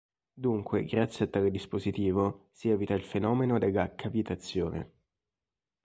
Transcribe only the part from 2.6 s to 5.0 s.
evita il fenomeno della cavitazione.